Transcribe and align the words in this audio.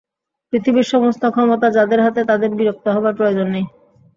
পৃথিবীর 0.53 0.87
সমস্ত 0.93 1.23
ক্ষমতা 1.25 1.67
যাদের 1.71 1.99
হাতে 2.01 2.21
তাদের 2.25 2.51
বিরক্ত 2.55 2.85
হবার 2.87 3.13
প্রয়োজন 3.15 3.47
নেই। 3.47 3.65